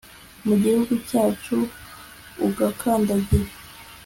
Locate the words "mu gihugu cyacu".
0.47-1.57